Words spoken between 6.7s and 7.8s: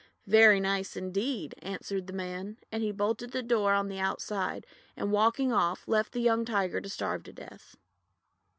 to starve to death.